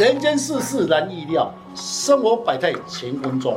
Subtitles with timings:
[0.00, 3.54] 人间世事难预料，生活百态乾坤中。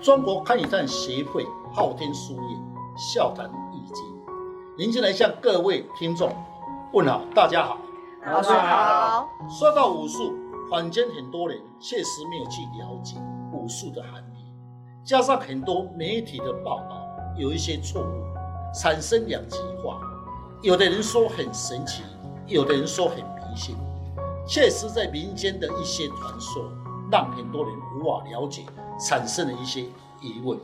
[0.00, 2.44] 中国堪舆战协会昊天书院
[2.96, 4.02] 笑谈易经，
[4.78, 6.34] 您进来向各位听众
[6.94, 7.76] 问好，大家好，
[8.24, 9.28] 老师好。
[9.50, 10.32] 说到武术，
[10.70, 13.18] 坊间很多人确实没有去了解
[13.52, 14.50] 武术的含义，
[15.04, 16.96] 加上很多媒体的报道
[17.36, 18.24] 有一些错误，
[18.74, 20.00] 产生两极化。
[20.62, 22.02] 有的人说很神奇，
[22.46, 23.76] 有的人说很迷信。
[24.46, 26.64] 确实，在民间的一些传说，
[27.10, 28.62] 让很多人无法了解，
[29.00, 29.80] 产生了一些
[30.20, 30.58] 疑问。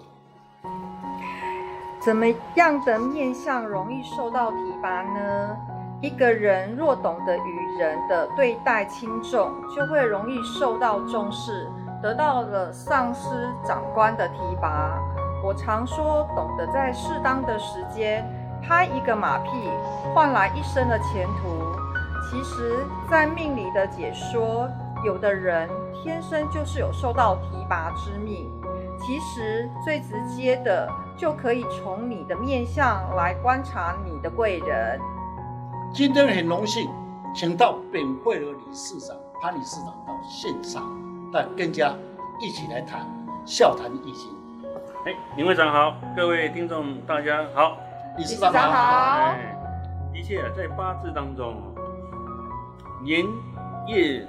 [1.99, 5.57] 怎么样的面相容易受到提拔呢？
[6.03, 11.67] 一个人若懂得与人的对待轻重，就会容易受到重视，
[12.03, 14.99] 得到了上司长官的提拔。
[15.43, 18.25] 我常说，懂得在适当的时间
[18.63, 19.51] 拍一个马屁，
[20.15, 21.70] 换来一生的前途。
[22.23, 24.69] 其实，在命理的解说，
[25.05, 28.51] 有的人天生就是有受到提拔之命。
[29.01, 35.01] 其实最直接的，就可以从你的面相来观察你的贵人。
[35.93, 36.89] 今天很荣幸，
[37.35, 40.85] 请到本会的理事长潘理事长到现场，
[41.33, 41.95] 来跟家
[42.41, 43.01] 一起来谈
[43.47, 44.31] 笑谈易经。
[45.07, 47.79] 哎，林会长好，各位听众大家好，
[48.19, 49.31] 理事长好。
[49.31, 49.57] 哎，
[50.13, 51.57] 的确在八字当中。
[53.03, 53.27] 年
[53.89, 54.29] 月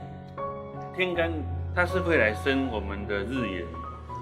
[0.96, 1.30] 天干，
[1.76, 3.66] 它是会来生我们的日元，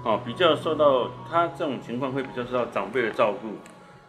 [0.04, 3.48] 哦，比较受到他这种情况会比较受到长辈的照顾。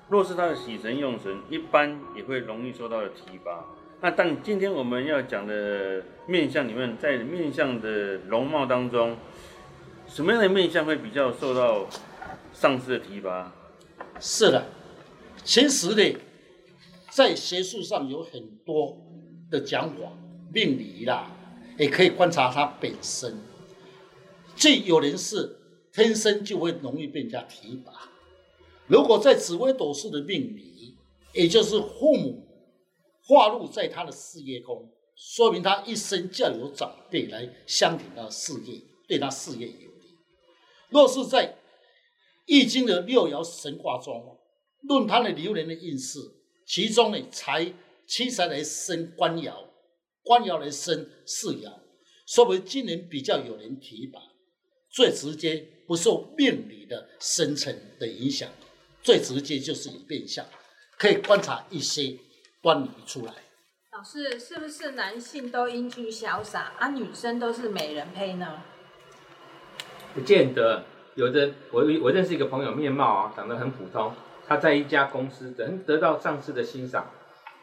[0.09, 3.63] 若是他的喜神用神，一般也会容易受到的提拔。
[4.01, 9.15] 那但今天我们要讲的面相里面，在面相的容貌当中，
[10.07, 11.85] 什么样的面相会比较受到
[12.51, 13.53] 上司的提拔？
[14.19, 14.65] 是的，
[15.43, 16.17] 其实呢，
[17.11, 18.97] 在学术上有很多
[19.51, 19.97] 的讲法。
[20.53, 21.31] 命理啦，
[21.77, 23.39] 也可以观察他本身。
[24.55, 25.57] 即有人是
[25.91, 28.11] 天生就会容易被人家提拔，
[28.87, 30.95] 如果在紫微斗数的命理，
[31.33, 32.45] 也就是父母
[33.23, 40.17] 化禄在他的事业宫，说明他一生较有长辈来相挺他的事业，对他事业有利。
[40.89, 41.55] 若是在
[42.45, 44.37] 易经的六爻神卦中，
[44.81, 46.19] 论他的流年的运势，
[46.65, 47.73] 其中呢财
[48.05, 49.53] 七财来生官爻。
[50.23, 51.79] 官窑来生四窑，
[52.27, 54.19] 说明今年比较有人提拔，
[54.89, 58.49] 最直接不受命理的生辰的影响，
[59.01, 60.45] 最直接就是以变相，
[60.97, 62.17] 可以观察一些
[62.61, 63.33] 端倪出来。
[63.91, 68.63] 老师，是不是男性都英俊潇洒，而、啊、女生都是美人胚呢？
[70.13, 74.13] 不见得，有的我我认识一个朋友，面貌啊长得很普通，
[74.47, 77.11] 他在一家公司能得到上司的欣赏。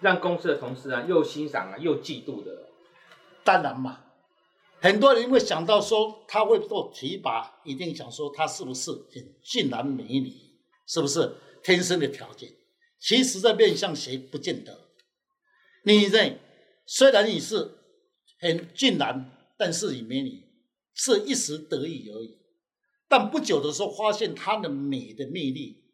[0.00, 2.68] 让公司的同事啊又欣赏啊又嫉妒的，
[3.44, 4.04] 当然嘛，
[4.80, 10.32] 很多人会想到说他会做提拔，一定想说他是不是很俊男美女，
[10.86, 12.52] 是不是天生的条件？
[13.00, 14.88] 其实，在面相谁不见得。
[15.84, 16.38] 你认
[16.84, 17.78] 虽然你是
[18.40, 20.44] 很俊男，但是你美女
[20.94, 22.38] 是一时得意而已，
[23.08, 25.84] 但不久的时候发现他的美的魅力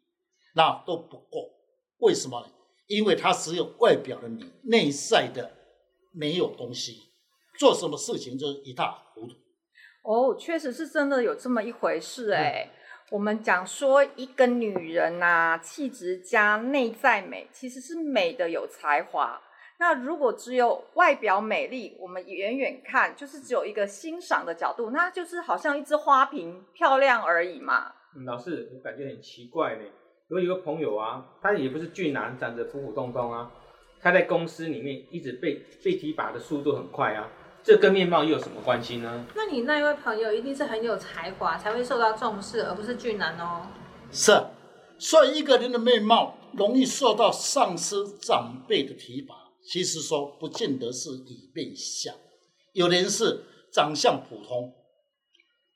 [0.55, 1.51] 那都不够，
[1.97, 2.51] 为什么呢？
[2.87, 5.51] 因为他只有外表的美，内在的
[6.13, 7.11] 没有东西，
[7.57, 9.33] 做什么事情就是一塌糊涂。
[10.03, 12.69] 哦，确实是真的有这么一回事哎。
[12.69, 12.71] 嗯、
[13.11, 19.41] 我们讲说一个女人呐、啊，气质加内在美，其实是美的有才华。
[19.77, 27.91] 那如果只有外表美丽，我们远远看就是只有一个欣赏的角度，那就是好像一只花瓶漂亮而已嘛。
[28.15, 29.83] 嗯、老师，我感觉很奇怪呢。
[30.29, 33.51] 我有一个朋友啊，他也不是俊男，长得普普通通啊。
[34.01, 37.29] 他在公司里面一直被被提拔的速度很快啊，
[37.63, 39.25] 这跟面貌又有什么关系呢？
[39.35, 43.67] 那你那一位朋友一定是很有才华，才会受到重视，而不是俊男哦。
[44.11, 44.31] 是，
[44.97, 52.13] 所以一个人的面貌容易受到上司长辈的提拔，其实说不见得是以面相，
[52.73, 54.73] 有的人是长相普通，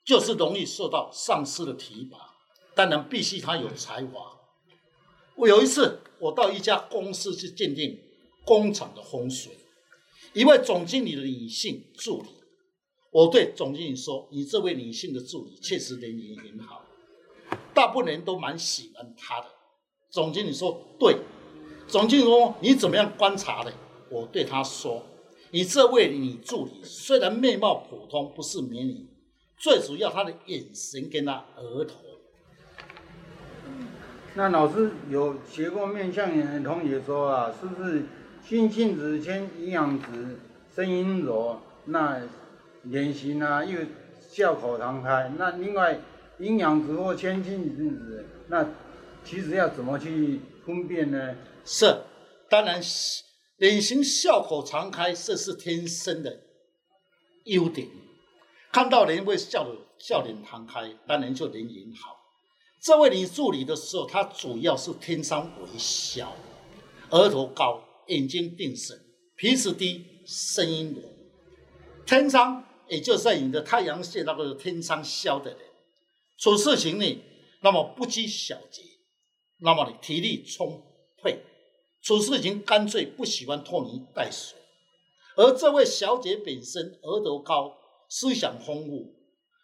[0.04, 2.18] 就是容易受到上司的提拔，
[2.75, 4.38] 当然必须他有才华。
[5.39, 7.97] 我有一次，我到一家公司去鉴定
[8.44, 9.53] 工厂的风水，
[10.33, 12.27] 一位总经理的女性助理，
[13.09, 16.83] 我对总经理说：“你这位女性的助理确实人缘很好，
[17.74, 19.47] 大部分人都蛮喜欢她的。”
[20.12, 21.15] 总经理说：“对。”
[21.88, 23.74] 总经理说：“你怎么样观察的？”
[24.12, 25.01] 我对他说
[25.51, 29.07] ：“你这位女助理虽然面貌普通，不是美女，
[29.57, 31.95] 最主要她的眼神跟她额头。”
[34.39, 38.06] 那老师有学过面相的同学说啊，是不是
[38.41, 40.39] 心性子谦，营养值，
[40.74, 42.21] 声音柔，那
[42.83, 43.81] 脸型啊，又
[44.30, 45.30] 笑口常开。
[45.38, 46.00] 那另外
[46.38, 48.65] 阴阳子或天心子，那
[49.25, 51.35] 其实要怎么去分辨呢？
[51.65, 52.03] 是，
[52.50, 52.81] 当然，
[53.57, 56.39] 脸型笑口常开，这是天生的
[57.44, 57.89] 优点。
[58.71, 62.19] 看到人会笑的笑脸常开，当然就人缘好。
[62.81, 66.34] 这位女助理的时候，她主要是天生微笑，
[67.10, 68.98] 额头高，眼睛定神，
[69.36, 71.14] 鼻子低，声音软。
[72.06, 75.60] 天生也就是你的太阳穴那个天生消的人，
[76.38, 77.22] 处事情呢，
[77.62, 78.81] 那么不拘小节，
[79.60, 80.81] 那么你体力充
[81.22, 81.44] 沛，
[82.02, 84.58] 处事情干脆不喜欢拖泥带水。
[85.36, 87.78] 而这位小姐本身额头高，
[88.10, 89.14] 思想丰富，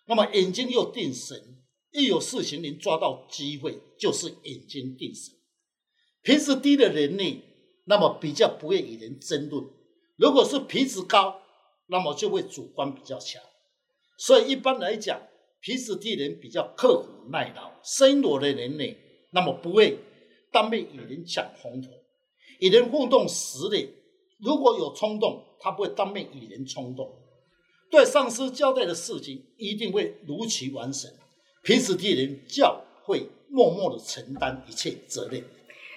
[0.07, 1.63] 那么眼睛又定神。
[1.95, 5.33] 一有事情能抓到机会，就是眼睛定神。
[6.21, 7.43] 鼻子低的人呢，
[7.85, 9.63] 那么比较不会与人争论；
[10.17, 11.41] 如果是鼻子高，
[11.87, 13.41] 那么就会主观比较强。
[14.17, 15.21] 所以一般来讲，
[15.61, 17.71] 鼻子低的人比较刻苦耐劳。
[17.83, 18.97] 生弱的人呢，
[19.31, 19.97] 那么不会
[20.51, 21.89] 当面与人抢风头。
[22.59, 23.89] 与人互动时呢，
[24.39, 27.21] 如果有冲动，他不会当面与人冲动。
[27.89, 31.09] 对上司交代的事情，一定会如期完成。
[31.65, 35.43] 平时替人教会默默的承担一切责任。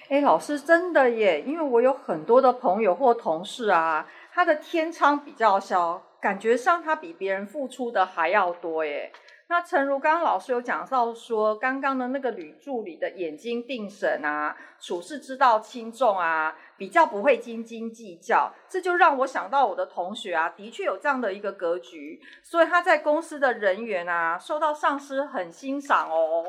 [0.09, 9.11] 哎，老师真的耶，因为我有很多的朋友或同事啊，他的天仓比较小，感觉上他比别人付出的还要多耶。
[9.49, 26.45] 那诚如刚刚老师有讲到说，刚刚的那个女助理的眼睛定神啊，处事之道轻重啊，比较不会斤斤计较，这就让我想到我的同学啊，的确有这样的一个格局，所以他在公司的人缘啊，受到上司很欣赏哦。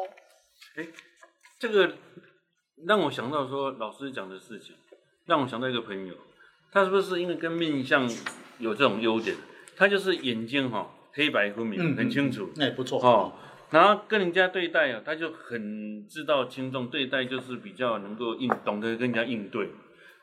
[0.76, 0.86] 哎，
[1.58, 1.94] 这个
[2.86, 4.76] 让我想到说老师讲的事情，
[5.24, 6.14] 让我想到一个朋友，
[6.70, 8.06] 他是不是因为跟面相
[8.58, 9.34] 有这种优点？
[9.74, 12.50] 他就是眼睛哈、黑白分明，很清楚。
[12.56, 13.32] 哎、嗯嗯，不错哦。
[13.70, 19.70] 然后跟人家对待啊，他就很知道轻重，对待就是比较能够应，懂得跟人家应对。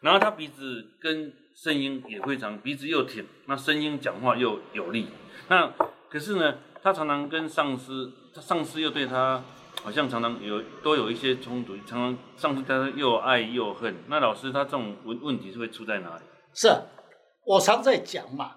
[0.02, 5.08] 然后他鼻子跟声音也非常，鼻子又挺，那声音讲话又有力。
[5.48, 5.72] 那
[6.10, 9.42] 可是呢，他常常跟上司，他上司又对他
[9.82, 13.96] 好像常常有都有一些冲突，常常上司对他又爱又恨。
[14.08, 16.24] 那老师他这种问问题是会出在哪里？
[16.54, 16.68] 是
[17.46, 18.56] 我常在讲嘛。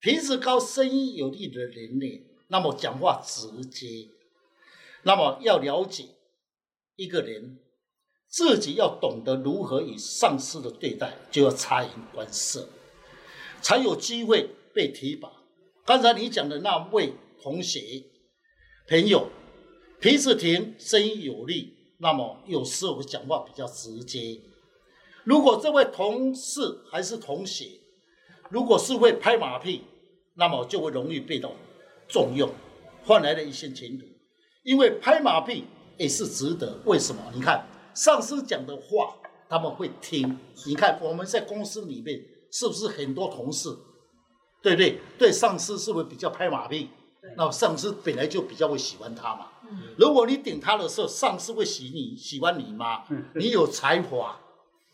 [0.00, 4.08] 平时高、声音有力的人呢，那么讲话直接，
[5.02, 6.06] 那么要了解
[6.96, 7.58] 一个人，
[8.26, 12.70] 自己要懂得如何与上司的对待，就要察言观色，
[13.60, 15.30] 才有机会被提拔。
[15.84, 17.12] 刚才你讲的那位
[17.42, 18.04] 同学
[18.88, 19.28] 朋友，
[20.00, 24.40] 平时挺、声音有力，那么有时候讲话比较直接。
[25.24, 27.66] 如果这位同事还是同学，
[28.48, 29.82] 如果是会拍马屁，
[30.40, 31.52] 那么就会容易被到
[32.08, 32.48] 重用，
[33.04, 34.06] 换来了一些前途。
[34.62, 35.64] 因为拍马屁
[35.98, 36.78] 也是值得。
[36.86, 37.20] 为什么？
[37.34, 39.14] 你看上司讲的话，
[39.50, 40.38] 他们会听。
[40.66, 42.18] 你看我们在公司里面
[42.50, 43.68] 是不是很多同事，
[44.62, 44.98] 对不对？
[45.18, 46.88] 对上司是不是比较拍马屁？
[47.36, 49.48] 那上司本来就比较会喜欢他嘛。
[49.98, 53.04] 如果你顶他的时候，上司会喜你喜欢你吗？
[53.34, 54.40] 你有才华，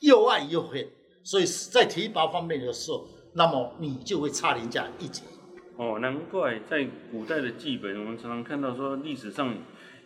[0.00, 0.90] 又爱又恨，
[1.22, 3.06] 所以在提拔方面的时候。
[3.36, 5.22] 那么你就会差人家一截。
[5.76, 9.54] 哦，难怪在古代的剧本，我们常常看到说历史上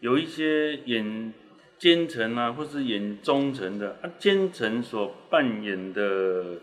[0.00, 1.32] 有一些演
[1.78, 6.56] 奸臣啊，或是演忠臣的啊，奸臣所扮演的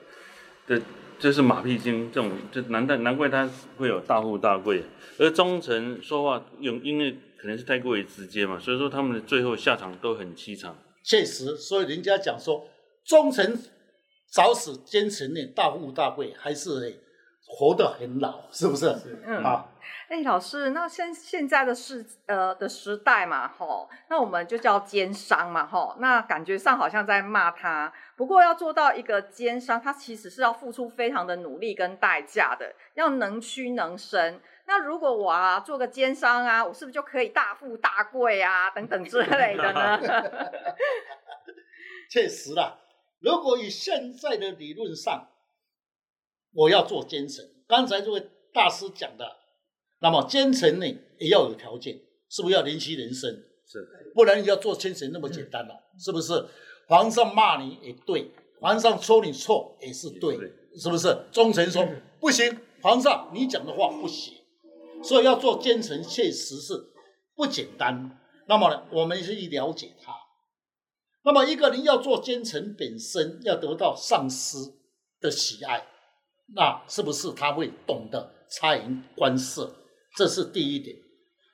[0.67, 0.81] 的，
[1.17, 4.83] 就是马屁精这种，就难怪难怪他会有大富大贵，
[5.17, 10.75] 而忠臣说话用因为可能是太过于直接嘛，所以说他们的最后下场都很凄惨。
[11.01, 12.67] 确实，所以人家讲说
[13.05, 13.57] 忠臣。
[14.31, 17.01] 早死奸臣呢，大富大贵，还是
[17.45, 18.87] 活得很老，是不是？
[18.97, 19.41] 是嗯。
[19.41, 19.71] 好，
[20.09, 27.91] 哎，老师，那现现在的世呃的时代嘛，吼，那我们就叫奸商嘛，吼，那感觉上好像在骂他。
[28.17, 34.41] 不过要做到一个奸商，他其实是要付出非常的努力跟代价的，要能屈能伸。
[34.65, 39.97] 那如果我啊做个奸商啊，我是不是就可以大富大贵啊，等等之类的呢？
[42.11, 42.77] 确实啦。
[43.19, 45.29] 如果以现在的理论上，
[46.53, 49.37] 我要做奸臣，刚才这位大师讲的，
[49.99, 50.85] 那么奸臣呢
[51.19, 53.43] 也要有条件，是不是要怜惜人身？
[53.65, 56.45] 是，不然你要做奸臣那么简单了，嗯，是不是？
[56.87, 58.31] 皇上骂你也对，
[58.61, 61.25] 皇上说你错也是对，对，是不是？
[61.31, 61.85] 忠臣说
[62.19, 64.35] 不行，皇上你讲的话不行，
[65.03, 66.93] 所以要做奸臣确实是
[67.35, 68.17] 不简单。
[68.47, 70.13] 那么呢，我们去了解他。
[71.27, 74.79] 那么一个人要做奸臣，本身要得到上司
[75.19, 75.85] 的喜爱，
[76.55, 79.75] 那是不是他会懂得察言观色，
[80.15, 80.95] 这是第一点。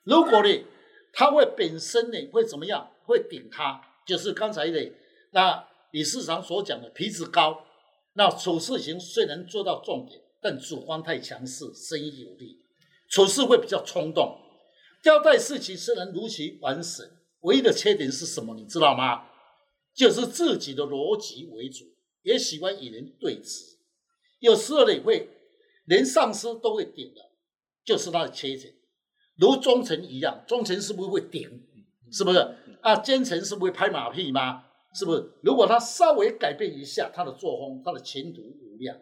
[0.04, 0.64] 如果呢，
[1.12, 2.92] 他会本身呢会怎么样？
[3.06, 4.92] 会顶他，就是刚才的
[5.32, 7.66] 那理事长所讲的鼻子高。
[8.14, 12.60] 那处事情虽然做到重点，但主观太强势，生意有利，
[13.10, 14.38] 处事会比较冲动。
[15.04, 18.54] 交代事情虽然如期完成，唯一的缺点是什么？
[18.54, 19.30] 你知道吗？
[19.96, 21.86] 就是自己的逻辑为主，
[22.22, 23.76] 也喜欢与人对峙，
[24.40, 25.30] 有时候呢会
[25.86, 27.22] 连上司都会顶的，
[27.86, 28.74] 就是他的缺点。
[29.36, 31.68] 如忠臣一样，忠臣是不是会顶？
[32.12, 32.38] 是不是
[32.82, 32.96] 啊？
[32.98, 34.66] 奸臣是不是会拍马屁吗？
[34.94, 35.32] 是不是？
[35.42, 38.96] 如果他稍微改变一下他的作风，他的前途无量。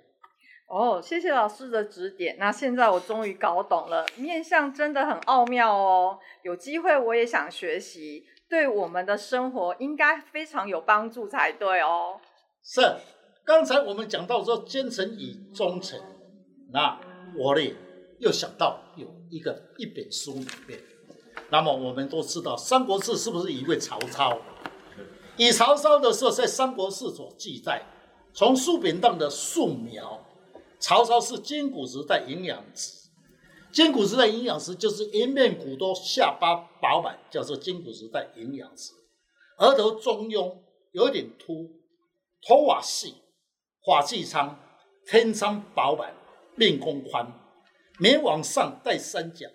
[0.69, 2.38] 哦，谢谢老师的指点。
[2.39, 6.17] 那现在我终于搞懂了，面相真的很奥妙哦。
[6.43, 12.20] 有机会我也想学习，对我们的生活应该非常有帮助才对哦。
[12.62, 12.81] 是，
[13.46, 15.98] 刚才我们讲到说奸臣与忠臣，
[16.74, 17.00] 那
[17.38, 17.74] 我呢
[18.20, 20.77] 又想到有一个一本书里面，
[21.50, 24.38] 那么我们都知道《三国志》是不是一位曹操？
[25.38, 27.81] 以曹操的时候，在《三国志》所记载，
[28.34, 30.25] 从书本上的素描，
[30.77, 33.00] 曹操是筋骨质带营养质。
[33.74, 38.92] 金骨时代营养质就是颜面骨多，下巴饱满，叫做金骨时代营养质。
[39.58, 40.58] 额头中庸，
[40.92, 41.70] 有点秃，
[42.48, 43.16] 头发细，
[43.86, 44.60] 发际长，
[45.06, 46.13] 天仓饱满，
[46.56, 47.32] 面弓宽，
[48.00, 49.48] 眉往上带三角，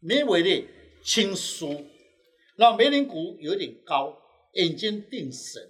[0.00, 0.68] 眉尾呢
[1.04, 1.84] 轻疏，
[2.56, 4.16] 那眉棱骨有点高。
[4.54, 5.62] 眼睛定神，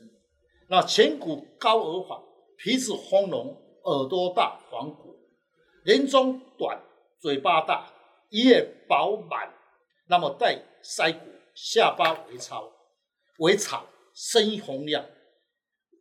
[0.70, 2.24] 那颧骨高而黄，
[2.56, 3.54] 鼻子丰隆，
[3.84, 5.14] 耳朵大黄骨，
[5.84, 6.82] 人中短，
[7.20, 7.92] 嘴巴大，
[8.30, 9.52] 一叶饱满，
[10.08, 12.72] 那么带腮骨，下巴微糙，
[13.38, 15.04] 微草，声音洪亮。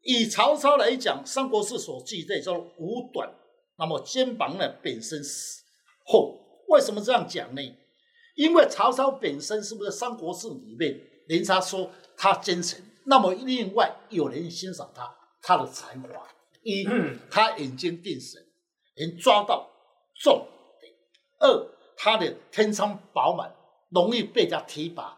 [0.03, 3.29] 以曹操来讲，《三国志》所记载叫五短，
[3.77, 5.61] 那么肩膀呢本身是
[6.05, 6.39] 厚。
[6.69, 7.61] 为什么这样讲呢？
[8.35, 11.91] 因为曹操本身是不是《三国志》里面，人家说。
[12.21, 15.09] 他奸臣，那么另外有人欣赏他，
[15.41, 16.27] 他的才华。
[16.63, 16.85] 一，
[17.31, 18.45] 他眼睛定神，
[18.97, 19.71] 能抓到
[20.21, 20.58] 重点；
[21.39, 21.67] 二，
[21.98, 23.53] 他的天仓饱满，
[23.89, 25.17] 容易被人家提拔。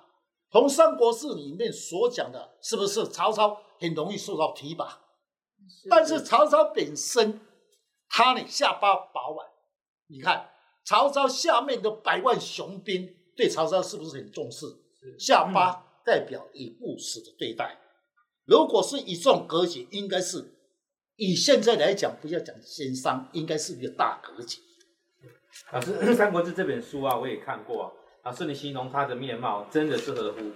[0.52, 5.02] 从《三国志》里面所讲的，是不是曹操很容易受到提拔？
[5.68, 7.42] 是但是曹操本身，
[8.10, 9.46] 他呢下巴饱满，
[10.08, 10.50] 你看
[10.86, 14.66] 曹操下面的百万雄兵对曹操是不是很重视？
[15.20, 15.88] 下巴。
[16.04, 17.78] 代表以务实的对待，
[18.46, 20.52] 如果是以这种格局，应该是
[21.16, 24.58] 以现在来讲，不要讲奸商，应该是一个大格局。
[25.72, 27.94] 老师，《三国志》这本书啊，我也看过。
[28.24, 30.52] 老师，你形容他的面貌，真的是合乎。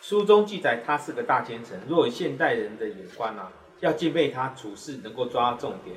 [0.00, 5.96] 书中记载他是个大奸臣，若以现代人的眼光啊，要敬佩他处事能够抓重点，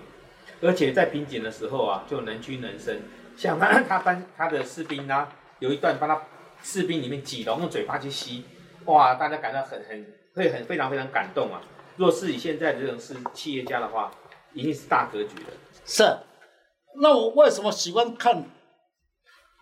[0.62, 3.01] 而且在瓶颈的时候啊，就能屈能伸。
[3.36, 6.21] 像他他班他的士兵啊，有一段帮他
[6.63, 8.45] 士兵里面挤龙，用嘴巴去吸。
[8.86, 11.62] 哇，大家感到很很会很非常非常感动啊！
[11.98, 14.12] 若是以现在这种是企业家的话，
[14.53, 15.51] 一定是大格局的。
[15.86, 16.03] 是，
[16.98, 18.50] 那我为什么喜欢看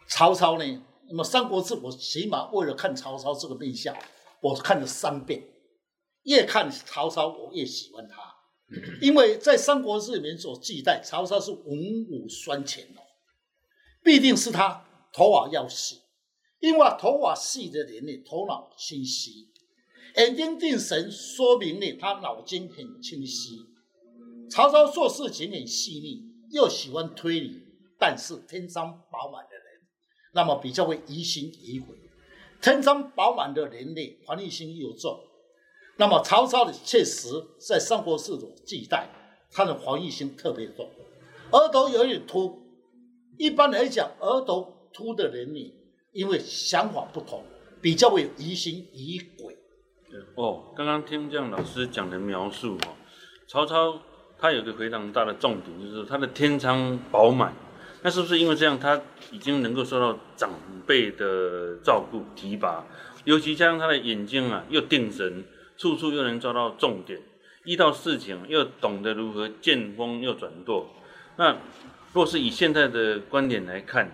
[0.07, 0.83] 曹操呢？
[1.09, 3.95] 那么《三国志》，我起码为了看曹操这个面相，
[4.41, 5.43] 我看了三遍。
[6.23, 8.35] 越看曹操，我越喜欢他，
[9.01, 12.99] 因为在《三国志》里面所记载，曹操是文武双全哦，
[14.03, 16.01] 必定是他头发要细。
[16.59, 19.47] 因为头发细的人呢，头脑清晰；
[20.17, 23.59] 眼睛定神，说明呢他脑筋很清晰。
[24.49, 27.61] 曹操做事情很细腻，又喜欢推理，
[27.99, 29.65] 但是天仓饱满的人，
[30.33, 31.95] 那么比较会疑心疑鬼。
[32.61, 35.19] 天仓饱满的人呢，防御心又重。
[35.97, 39.07] 那么曹操的确实在《三国志》中记载，
[39.51, 40.89] 他的防御心特别重，
[41.51, 42.63] 额头有点秃。
[43.37, 45.73] 一般来讲，额头秃的人呢，
[46.11, 47.43] 因为想法不同，
[47.81, 49.55] 比较会疑心疑鬼。
[50.35, 52.95] 哦，刚刚听这样老师讲的描述哦，
[53.47, 54.01] 曹操
[54.39, 57.53] 他有个非常大的重点，就是他的天仓饱满。
[58.03, 59.01] 那是不是因为这样，他
[59.31, 60.51] 已经能够受到长
[60.85, 62.85] 辈的照顾提拔？
[63.25, 65.43] 尤其加上他的眼睛啊，又定神，
[65.75, 67.19] 处处又能抓到重点，
[67.65, 70.87] 遇到事情又懂得如何见风又转舵。
[71.37, 71.57] 那
[72.13, 74.11] 若是以现在的观点来看，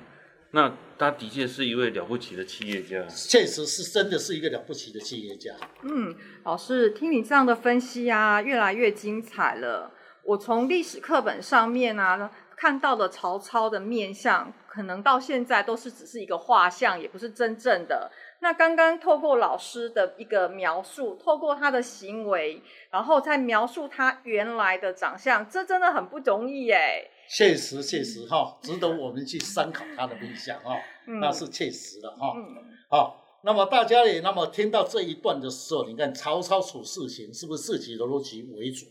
[0.52, 5.52] 那他的确是一位了不起的企业家，确实是真的是一个了不起的企业家。
[5.84, 6.16] 嗯，
[6.46, 9.92] 老师，听你这样的分析啊，越来越精彩了。
[10.24, 18.10] 我从历史课本上面啊看到的曹操的面相，可能到现在都是只是一个画像，也不是真正的。
[18.40, 27.10] 那刚刚透过老师的一个描述，透过他的行为，然后再描述他原来的长相，这真的很不容易耶。
[27.30, 30.78] 确实确实哈，值得我们去参考他的面相哈，
[31.08, 32.34] 嗯那是确实的哈。
[32.38, 32.44] 嗯
[32.90, 38.86] 好，那么大家也那么听到这一段的时候，你看曹操处事情是不是自己的逻辑为主？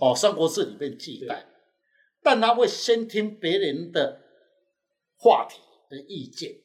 [0.00, 1.46] 哦，《三国志》里面记载，
[2.22, 4.20] 但他会先听别人的
[5.16, 6.56] 话题的意见，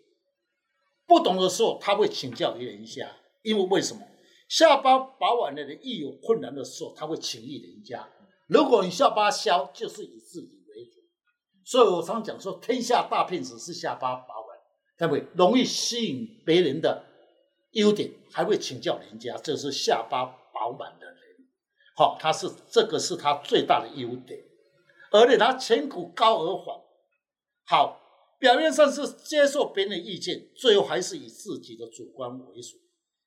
[1.05, 4.01] 不懂的时候他会请教别人一下，因为为什么？
[4.49, 8.05] 下巴饱满的人一有困难的时候，他会请益人家。
[8.47, 10.99] 如果你下巴削，就是以自己为主。
[11.63, 14.57] 所以我常讲说，天下大骗子是下巴保稳，
[14.97, 15.25] 对不对？
[15.37, 17.05] 容易吸引别人的
[17.71, 21.10] 优点，还会请教人家，这是下巴饱满的
[22.01, 24.43] 好，他是这个是他最大的优点，
[25.12, 26.75] 而且他颧骨高而缓。
[27.67, 28.01] 好，
[28.39, 32.75] 表面上是接受别人的意见，最后还是以自己的主观为主。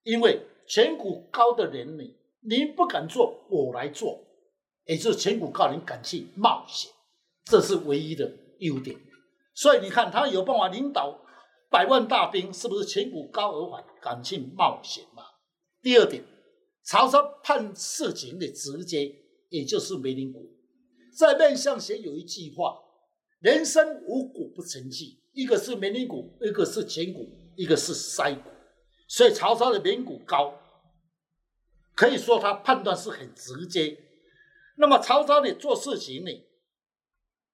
[0.03, 2.03] 因为颧骨高的人，呢
[2.41, 4.25] 你不敢做，我来做。
[4.87, 6.91] 也就是颧骨高，你敢去冒险，
[7.45, 8.29] 这是唯一的
[8.59, 8.99] 优点。
[9.55, 11.17] 所以你看，他有办法领导
[11.71, 15.23] 百万大兵，是不是颧骨高而缓，敢去冒险嘛？
[15.81, 16.25] 第二点，
[16.85, 19.15] 曹操判事情的直接，
[19.49, 20.55] 也就是眉棱骨。
[21.17, 22.77] 在面相学有一句话：
[23.41, 27.27] 人生五骨不成器，一个是眉棱骨，一个是颧骨，
[27.57, 28.51] 一个是腮骨。
[29.09, 30.61] 所以曹操的眉骨高，
[31.95, 33.99] 可以说他判断是很直接。
[34.77, 36.31] 那么曹操呢，做事情呢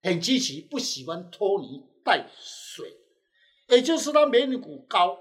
[0.03, 2.97] 很积极，不喜欢拖泥带水，
[3.69, 5.19] 也就是他眉骨高，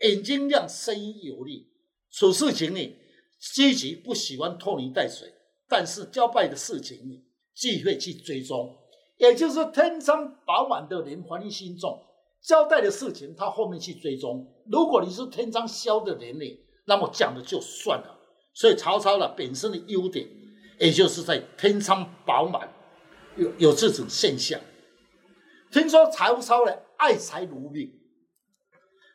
[0.00, 1.70] 眼睛亮，声音有力，
[2.10, 2.96] 处事情呢
[3.54, 5.32] 积极，不喜欢拖泥带水，
[5.68, 7.22] 但是交代的事情呢，
[7.54, 8.78] 既会去追踪，
[9.18, 12.00] 也就是天仓饱满的人，怀疑心重，
[12.42, 14.46] 交代的事情他后面去追踪。
[14.70, 16.44] 如果你是天仓削的人呢，
[16.86, 18.18] 那么讲的就算了。
[18.54, 20.28] 所以曹操呢本身的优点。
[20.78, 22.68] 也就是在天仓饱满，
[23.36, 24.60] 有有这种现象。
[25.70, 27.88] 听说曹操呢爱才如命，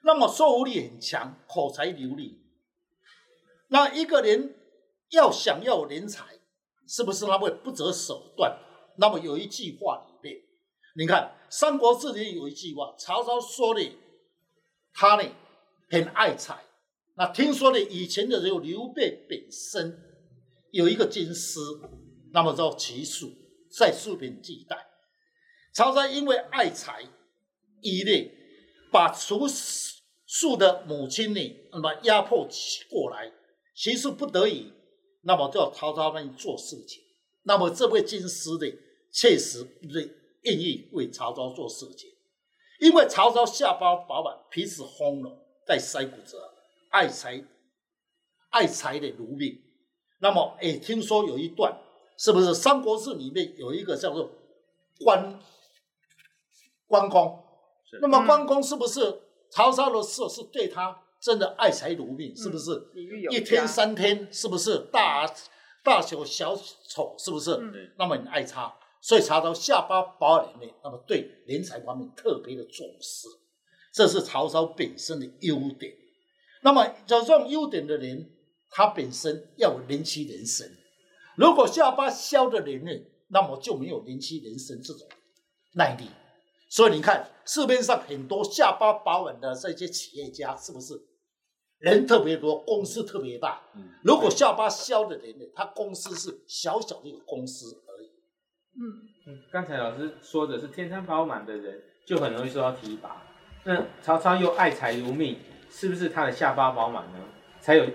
[0.05, 2.39] 那么说服力很强，口才流利。
[3.67, 4.55] 那一个人
[5.09, 6.23] 要想要人才，
[6.87, 8.57] 是不是他会不择手段？
[8.97, 10.41] 那么有一句话里面，
[10.97, 13.91] 你看《三国志》里有一句话，曹操说的，
[14.93, 15.29] 他呢
[15.89, 16.63] 很爱才。
[17.15, 20.03] 那听说呢，以前的有刘备本身。
[20.71, 21.59] 有一个军师，
[22.33, 23.31] 那么叫齐树，
[23.71, 24.77] 在书本记载，
[25.73, 27.01] 曹操因为爱才，
[27.81, 28.29] 一类
[28.91, 29.33] 把齐
[30.25, 31.39] 树的母亲呢，
[31.71, 33.31] 那么压迫起过来，
[33.77, 34.73] 齐树不得已，
[35.21, 37.03] 那么叫曹操那里做事情。
[37.43, 38.75] 那么这位军师呢，
[39.11, 42.09] 确实是愿意为曹操做事情，
[42.79, 46.55] 因为曹操下巴饱满，鼻子丰隆，在腮骨折，
[46.89, 47.45] 爱财，
[48.49, 49.61] 爱财的奴命。
[50.19, 51.79] 那么，哎，听说有一段，
[52.17, 54.31] 是不是《三国志》里面有一个叫做
[55.05, 55.39] 关
[56.87, 57.43] 关公？
[58.01, 62.31] 那么关公是不是曹操的事是对他真的爱财如命？
[62.31, 62.71] 嗯、是不是？
[63.31, 65.25] 一天三天，是不是大
[65.83, 67.15] 大小小丑？
[67.17, 67.51] 是不是？
[67.51, 73.27] 嗯、那么你爱他，所以查到下巴饱满呢，那么对人才方面特别的重视，
[73.93, 75.93] 这是曹操本身的优点。
[76.61, 78.33] 那么有这种优点的人。
[78.69, 80.69] 他本身要有人妻人神，
[81.37, 82.91] 如果下巴削的人呢，
[83.29, 85.07] 那么就没有人妻人神这种
[85.75, 86.09] 耐力。
[86.69, 90.93] 所以你看市面上很多下巴饱满的这些企业家，是不是
[91.79, 93.61] 人特别多，公司特别大？
[94.03, 98.07] 如果下巴削的人呢，他公司是小小的一个公司而已。
[98.75, 98.83] 嗯
[99.27, 103.23] 嗯，刚才老师说的是天仓饱满的人就很容易受到提拔。
[103.63, 105.37] 那曹操又爱才如命，
[105.69, 107.19] 是不是他的下巴饱满呢？
[107.59, 107.85] 才有。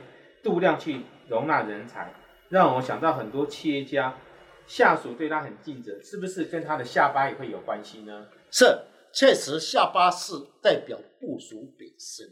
[0.42, 2.12] 度量去容纳人才，
[2.48, 4.18] 让我想到很多企业家
[4.66, 8.26] 下属对他很尽责，是不是跟他的下巴也会有关系呢？
[8.50, 8.66] 是，
[9.12, 12.26] 确实下巴是代表部属本身，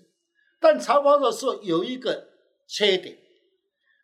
[0.61, 2.29] 但曹操的时候有一个
[2.68, 3.18] 缺点。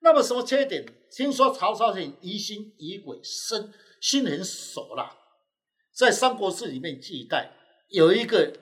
[0.03, 0.85] 那么什么缺点？
[1.11, 5.17] 听说曹操很疑心疑鬼，心心很手辣。
[5.93, 7.53] 在《三国志》里面记载，
[7.89, 8.53] 有一个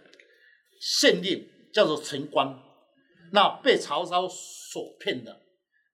[0.80, 2.60] 县令叫做陈关。
[3.32, 5.40] 那被曹操所骗的，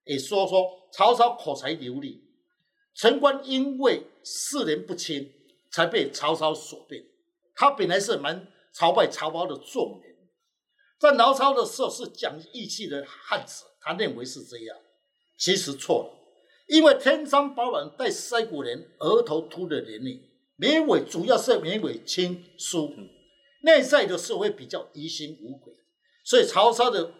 [0.03, 2.21] 也说说曹操口才流利，
[2.93, 5.31] 陈关因为识人不清，
[5.71, 7.03] 才被曹操所骗。
[7.55, 10.10] 他本来是蛮朝拜曹操的重人，
[11.01, 14.77] 在曹操的时候是讲义气的汉子，他认为是这样，
[15.37, 16.09] 其实错了。
[16.67, 20.21] 因为天山饱满带腮骨人，额头秃的人呢，
[20.57, 22.93] 眉尾主要是眉尾轻疏，
[23.63, 25.73] 内在的时候会比较疑心无鬼，
[26.23, 27.13] 所以曹操的。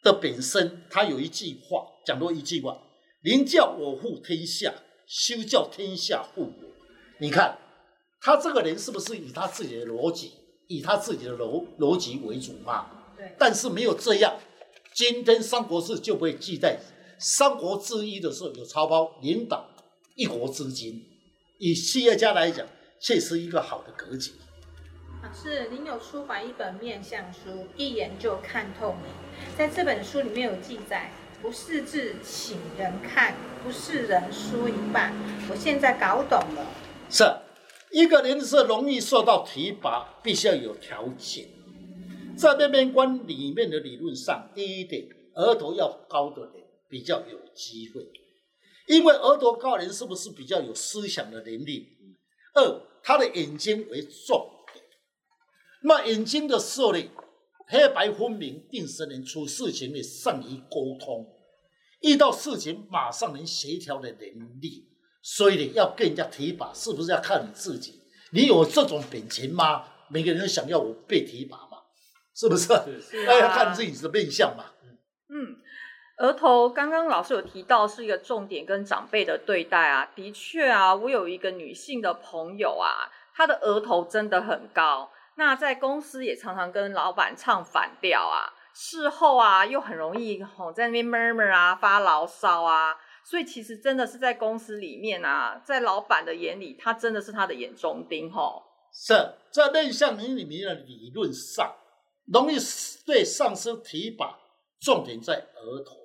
[0.00, 2.80] 的本身，他有一句话，讲过一句话
[3.24, 4.72] ：“宁叫我护天下，
[5.08, 6.70] 休叫天下负我。”
[7.18, 7.58] 你看，
[8.20, 10.30] 他这个人是不是以他自己的逻辑，
[10.68, 12.97] 以他自己的逻逻辑为主嘛？
[13.18, 13.34] 对。
[13.38, 14.38] 但是没有这样，
[14.94, 16.78] 今天三国志就不会记载
[17.18, 19.68] 《三国志一》的时候有曹操领导
[20.14, 21.04] 一国之君，
[21.58, 22.66] 以企业家来讲，
[22.98, 24.32] 这是一个好的格局。
[25.20, 29.10] 老师，您有出版一本面相书，一眼就看透你。
[29.58, 31.10] 在这本书里面有记载，
[31.42, 35.12] 不是字请人看，不是人说一半。
[35.50, 36.66] 我现在搞懂了。
[37.10, 37.24] 是，
[37.90, 41.48] 一个人是容易受到提拔，必须要有条件。
[42.38, 46.52] 在面面观里面的理论上，第一点，额头要高的人
[46.88, 48.00] 比较有机会，
[48.86, 51.88] 因为额头高人是不是比较有思想的能力？
[52.54, 54.48] 二，他的眼睛为重。
[55.82, 57.10] 那眼睛的视力，
[57.66, 61.26] 黑白分明，定神人处事情的善于沟通，
[62.02, 64.86] 遇到事情马上能协调的能力。
[65.22, 68.00] 所以你要跟人家提拔，是不是要看你自己？
[68.32, 69.84] 你有这种本钱吗？
[70.10, 71.67] 每个人都想要我被提拔，
[72.38, 72.68] 是不是？
[73.00, 74.66] 是啊，要看自己的面相嘛。
[75.28, 75.56] 嗯，
[76.18, 85.10] 额头刚刚老师有提到是一个重点，跟长辈的对待啊，的确啊，我有一个女性的朋友啊，她的额头真的很高。
[85.34, 98.62] 那在公司也常常跟老板唱反调啊，事后啊又很容易吼在那边 murmur 啊发牢骚啊，所以其实真的是在公司里面啊，在老板的眼里，他真的是他的眼中钉吼。
[98.92, 99.14] 是
[99.50, 101.72] 在面相里面的理论上，
[102.32, 102.56] 容易
[103.06, 104.38] 对上司提拔，
[104.80, 105.96] 重点在额头。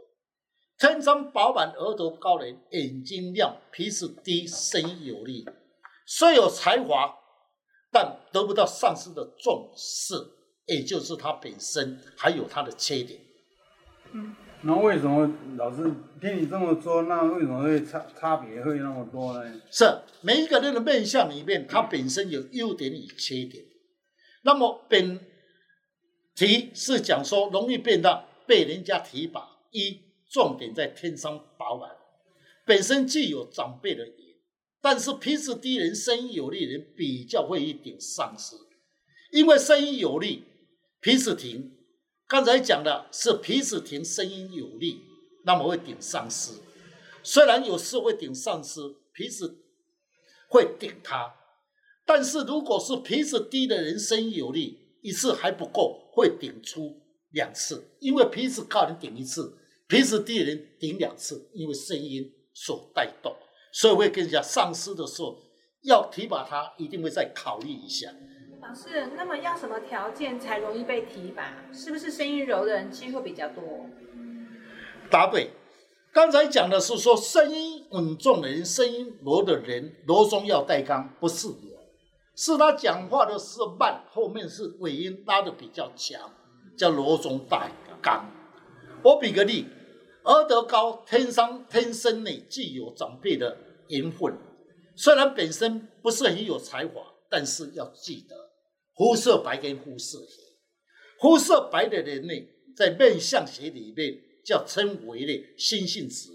[0.78, 5.46] 天生饱满、额头高的人，眼睛亮、鼻子低、声音有力，
[6.06, 7.20] 虽有才华。
[7.96, 10.16] 但得不到上司的重视，
[10.66, 13.20] 也就是他本身还有他的缺点。
[14.14, 15.84] 嗯，那为什么老师
[16.20, 19.62] 听你这么说，那为什么会差差别会那么多呢？
[19.70, 19.86] 是
[20.22, 23.64] 每一个人的面相里面，他本身有优点与缺点。
[24.42, 25.20] 那么本
[26.36, 29.58] 题是讲说容易变大，被人家提拔。
[29.72, 31.90] 一重点在天生饱满，
[32.66, 34.06] 本身具有长辈的。
[34.86, 38.68] 但是鼻子低人、声音有力人比较会一点上司，
[39.32, 40.44] 因为声音有力，
[41.00, 41.72] 鼻子挺。
[42.28, 45.00] 刚才讲的是鼻子挺，声音有力，
[45.46, 46.62] 那么会顶上司。
[47.24, 49.64] 虽然有时会顶上司，鼻子
[50.50, 51.34] 会顶他，
[52.06, 57.92] 但是如果是鼻子低的人，声音有力，一次还不够，会顶出两次。
[58.00, 59.56] 因为鼻子高人顶一次，
[59.88, 63.36] 鼻子低的人顶两次，因为声音所带动。
[63.72, 65.38] 所以我会跟你讲，上司的时候
[65.84, 68.10] 要提拔他，一定会再考虑一下。
[68.62, 71.66] 老师，那么要什么条件才容易被提拔？
[71.74, 73.64] 是不是声音柔的人机会比较多？
[75.12, 75.50] 答对。
[76.14, 81.56] 刚才讲的是说，声音稳重的人，声音柔的人，柔中要带刚，不是我，
[82.36, 86.34] 是他讲话的时候慢，后面是尾音拉得比较强，
[86.78, 88.26] 叫罗中带刚。
[89.04, 89.66] 我比个例。
[90.26, 93.58] 额头高，天生天生内具有长辈的
[93.90, 94.34] 缘分。
[94.96, 98.34] 虽然本身不是很有才华，但是要记得
[98.96, 100.26] 肤色白跟肤色黑。
[101.20, 102.34] 肤色白的人呢，
[102.74, 106.30] 在面相学里面叫称为的心性直，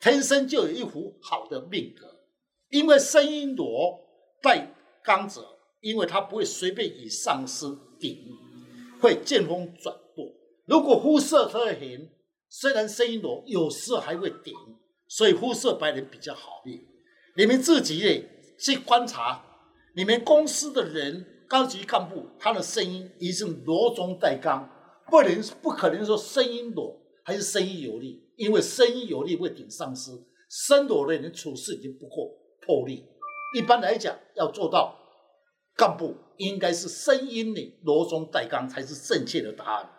[0.00, 2.24] 天生就有一副好的命格。
[2.70, 4.00] 因为声音柔
[4.42, 8.16] 带刚者，因为他不会随便与上司顶，
[9.00, 10.26] 会见风转舵。
[10.66, 12.08] 如果肤色特黑。
[12.54, 14.52] 虽然声音柔，有时还会顶，
[15.08, 16.78] 所以肤色白人比较好命。
[17.34, 18.24] 你们自己呢
[18.58, 19.42] 去观察，
[19.96, 24.68] 你们公司的人高级干部，他的声音一定柔中带刚，
[25.10, 33.02] 不能不可能说声音柔还是声音有力，因为声音有力会顶上司，声柔的人处事已经不够魄力。
[33.54, 34.96] 一般来讲，要做到
[35.76, 39.90] 干部，应该是声音里柔中带刚才是正确的答案。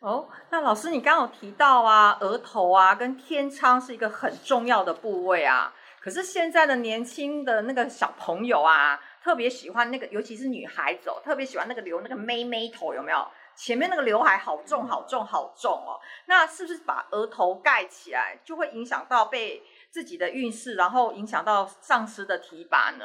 [0.00, 5.72] 哦，那老师，你刚刚有提到啊，额头啊跟天仓是一个很重要的部位啊。
[6.00, 13.24] 可是现在的年轻的那个小朋友啊，特别喜欢那个，尤其是女孩子哦，特别喜欢那个留那个妹妹头，有没有？
[13.54, 16.00] 前面那个刘海好重好重好重哦。
[16.26, 19.62] 那是不是把额头盖起来，就会影响到被
[19.92, 23.04] 自己的运势，然后影响到上司的提拔呢？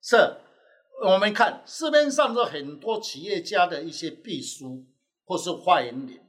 [0.00, 0.16] 是，
[1.04, 4.86] 我们看市面上的很多企业家的一些秘书
[5.24, 6.20] 或是发言人。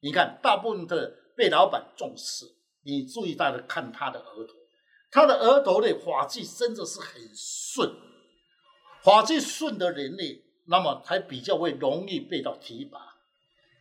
[0.00, 2.44] 你看，大部分的被老板重视。
[2.84, 4.52] 你注意到的看他的额头，
[5.10, 7.90] 他的额头的发际真的是很顺。
[9.02, 12.98] 发际顺的人呢，那么才比较会容易被到提拔。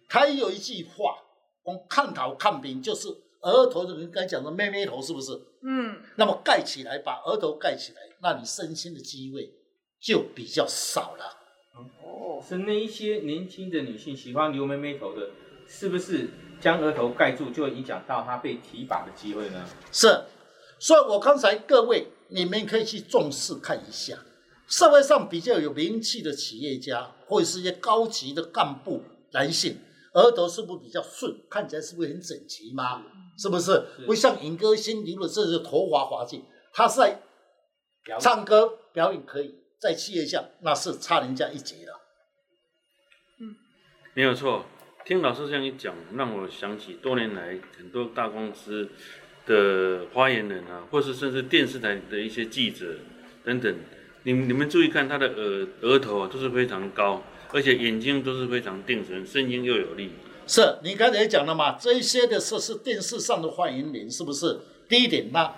[0.08, 1.18] 他有一句话，
[1.64, 3.08] 我看头看病，就是
[3.42, 5.32] 额头的人刚才讲的妹妹头，是不是？
[5.64, 5.98] 嗯。
[6.16, 9.52] 那么盖起来，把额头盖起来，那你升迁的机会
[10.00, 11.38] 就比较少了。
[12.04, 15.30] 哦，是那一些年轻的女性喜欢留妹妹头的，
[15.68, 19.66] 是不是将额头盖住就会影响到她被提拔的机会呢？
[19.92, 20.26] 是，
[20.80, 24.18] 所以我刚才各位你们可以去重视看一下，
[24.68, 29.02] 社会上比较有名气的企业家或者是一些高级的干部
[29.32, 29.78] 男性，
[30.14, 33.04] 额头是不是比较顺，看起来是不是很整齐吗？
[33.38, 33.84] 是不是？
[34.06, 36.44] 不像尹歌星留的这是头发滑稽，
[36.74, 37.20] 他是在
[38.20, 42.02] 唱歌表演可以，在企业下那是差人家一截了。
[43.40, 43.56] 嗯
[44.14, 44.66] 没有错，
[45.06, 48.90] 听老师这样一讲，让我想起多年来很多大公司
[49.46, 52.98] 的发言人啊，或是甚至电视台的一些记者
[53.46, 53.76] 等等，
[54.24, 60.12] 你你们注意看他的额额头啊，都是非常高，而且眼睛都是非常定神，声音又有力。
[60.48, 61.78] 是你刚才讲了嘛？
[61.78, 64.60] 这一些的是是电视上的发言人，是不是？
[64.90, 65.54] 第一点呢，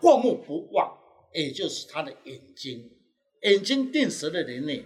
[0.00, 0.92] 过目不忘，
[1.32, 2.90] 也就是他的眼睛，
[3.42, 4.84] 眼睛定神的人呢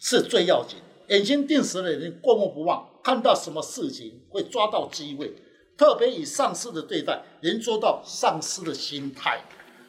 [0.00, 0.78] 是最要紧。
[1.08, 5.32] 眼睛定神的人过目不忘，看到什么事情会抓到机会，
[5.76, 9.42] 特别以上司的对待，能做到上司的心态，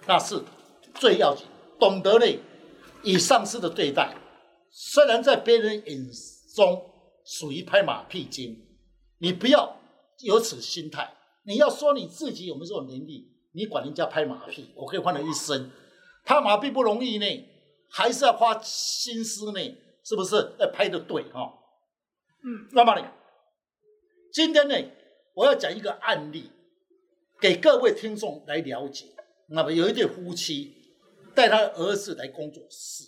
[0.07, 0.41] 那是
[0.95, 1.45] 最要紧。
[1.79, 2.25] 懂得呢，
[3.03, 4.15] 以上司的对待，
[4.77, 6.05] 虽然在别人眼
[6.53, 6.91] 中
[7.23, 8.61] 属于拍马屁精。
[9.19, 9.79] 你不要
[10.19, 13.31] 有此心态，你要说你自己有没有这种能力？
[13.53, 15.71] 你管人家拍马屁，我可以换了一生。
[16.25, 17.25] 拍马屁不容易呢，
[17.89, 20.35] 还是要花心思呢，是不是？
[20.59, 21.53] 要拍的对哈。
[22.43, 23.09] 嗯，那么呢，
[24.33, 24.75] 今天呢，
[25.33, 26.51] 我要讲一个案例，
[27.39, 29.05] 给各位听众来了解。
[29.47, 30.75] 那么有一对夫妻
[31.33, 33.05] 带他的儿子来工作室，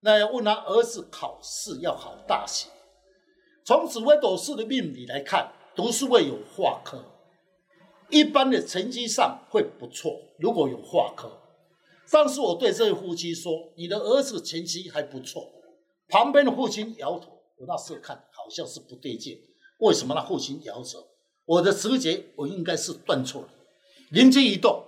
[0.00, 2.68] 那要问他儿子考试要考大学。
[3.64, 7.04] 从紫微斗数的命理来看，读书会有化科，
[8.08, 10.12] 一般的成绩上会不错。
[10.38, 11.30] 如果有化科，
[12.10, 15.50] 当时我对这位夫妻说：“你的儿子成绩还不错。”
[16.08, 17.32] 旁边的父亲摇头。
[17.58, 19.36] 我那时候看好像是不对劲，
[19.80, 21.04] 为什么那父亲摇头？
[21.44, 23.48] 我的直觉我应该是断错了。
[24.12, 24.84] 灵机一动，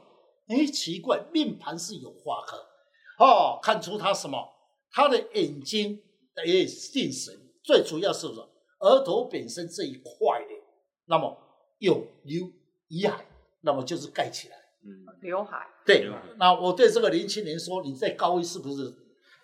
[0.46, 2.56] 哎，奇怪，命盘是有化科，
[3.18, 4.38] 哦，看出他什么？
[4.92, 6.00] 他的眼睛
[6.44, 8.48] 也定神，最主要是什么？
[8.80, 10.54] 额头本身这一块的，
[11.06, 11.36] 那么
[11.78, 12.50] 有刘
[13.10, 13.26] 海，
[13.60, 14.56] 那么就是盖起来。
[14.82, 15.66] 嗯，刘海。
[15.84, 16.08] 对。
[16.38, 18.90] 那我对这个年轻人说：“你在高一是不是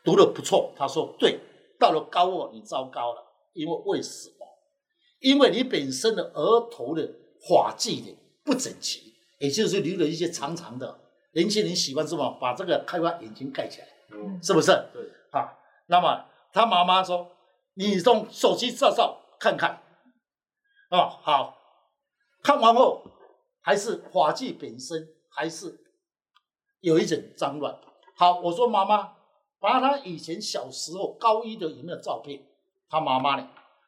[0.02, 1.38] 读的不错？”他说：“对。”
[1.78, 4.46] 到了高二，你糟糕了，因为为什么？
[5.20, 7.06] 因为你本身的额头的
[7.46, 10.98] 发际的不整齐，也就是留了一些长长的。
[11.32, 12.38] 年轻人喜欢什么？
[12.40, 14.72] 把这个开发眼睛盖起来，嗯，是不是？
[14.94, 15.02] 对。
[15.37, 17.31] 啊，那么他妈妈说
[17.75, 19.83] ：“你用手机照照。”看看，
[20.90, 21.59] 哦，好，
[22.42, 23.03] 看完后
[23.61, 25.79] 还是发际本身还是
[26.81, 27.79] 有一点脏乱。
[28.16, 29.12] 好，我说妈妈，
[29.61, 32.42] 把他以前小时候高一的有没有照片？
[32.88, 33.46] 他妈妈呢，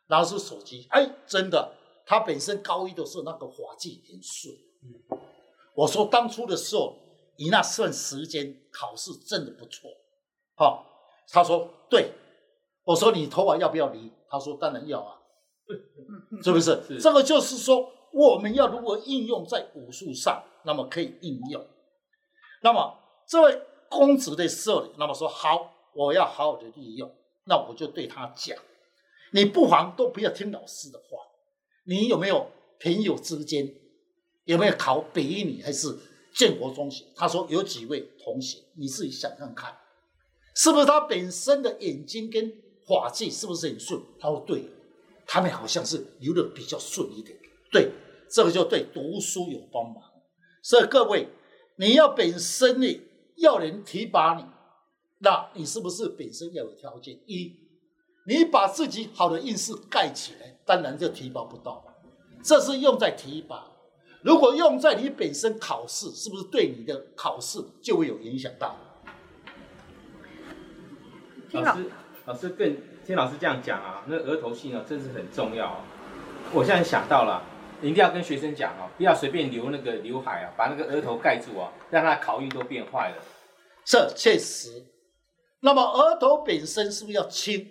[0.08, 1.72] 拿出手机，哎，真的，
[2.04, 4.54] 他本身高一的时候那个发际很顺。
[4.82, 5.18] 嗯，
[5.74, 6.94] 我说当初的时候，
[7.36, 9.90] 你那算时间考试真的不错。
[10.56, 10.84] 好，
[11.30, 12.12] 他说对，
[12.84, 14.12] 我说你头发要不要理？
[14.28, 15.16] 他说当然要啊。
[16.42, 16.82] 是不是？
[16.88, 21.66] 是这个就是说，我们要如何应用在武术上，那么可以应用。
[22.62, 27.10] 那么这位公子的时候，那么说好，我要好好的利用。
[27.44, 28.56] 那我就对他讲，
[29.32, 31.18] 你不妨都不要听老师的话。
[31.84, 33.66] 你有没有朋友之间
[34.44, 35.94] 有没有考北一女还是
[36.34, 37.04] 建国中学？
[37.14, 39.76] 他说有几位同学，你自己想想看，
[40.58, 42.52] 是不是他本身的眼睛跟
[42.86, 43.98] 发际是不是很顺？
[44.20, 44.68] 他说对。
[45.30, 47.36] 他们好像是留的比较顺一点，
[47.70, 47.92] 对，
[48.30, 50.02] 这个就对读书有帮忙。
[50.62, 51.28] 所以各位，
[51.76, 53.02] 你要本身呢
[53.36, 54.44] 要人提拔你，
[55.18, 57.20] 那你是不是本身要有条件？
[57.26, 57.54] 一，
[58.26, 61.84] 你把自己好的运势盖起来，当然就提拔不到。
[62.42, 63.70] 这是用在提拔，
[64.22, 68.74] 如果用在你本身考试，是不是对你的考试就会有影响到？
[71.52, 71.90] 老师，
[72.26, 72.76] 老师更。
[73.08, 75.80] 听老师这样讲啊，那额头型啊，真是很重要啊。
[76.52, 77.42] 我现在想到了，
[77.80, 83.16] 一定要跟学生讲啊，不要随便留那个刘海啊，把那个额头盖住啊，让他考运都变坏了。
[83.82, 84.84] 这确实。
[85.60, 87.66] 那么额头本身是不是要清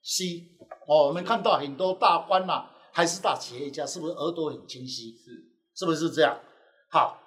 [0.00, 0.56] 晰？
[0.88, 5.12] 哦，我们看到很多大官呐、啊，还是大企业家，是不是额头很清晰？
[5.12, 6.40] 是，是不是这样？
[6.88, 7.20] 好，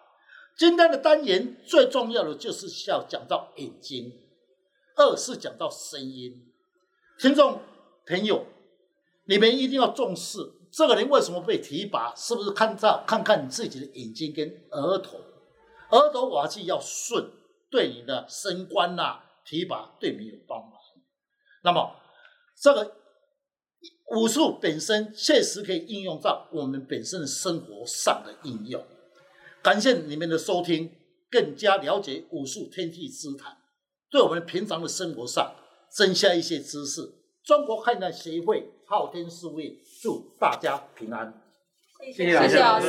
[0.57, 4.11] 今天的单元最重要的就是要讲到眼睛，
[4.95, 6.45] 二是讲到声音。
[7.17, 7.61] 听众
[8.05, 8.45] 朋友，
[9.25, 10.39] 你们一定要重视
[10.71, 15.19] 这个人为什么被提拔，是不是看照看看你自己的眼睛跟额头，
[15.91, 17.31] 额头发际要顺，
[17.69, 20.71] 对你的升官呐、提拔对你有帮忙。
[21.63, 21.95] 那么
[22.59, 22.95] 这个
[24.11, 28.85] 武术本身确实可以应用到我们本身的生活上的应用。
[29.61, 30.91] 感谢你们的收听，
[31.31, 33.57] 更加了解武术天地之谈，
[34.13, 35.55] 对我们平常的生活上
[35.89, 37.01] 增加一些知识。
[37.43, 39.73] 中国汉代协会昊天书院
[40.03, 41.33] 祝大家平安。
[41.99, 42.87] 谢谢谢谢老师。